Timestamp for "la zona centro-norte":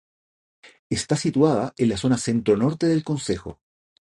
1.89-2.87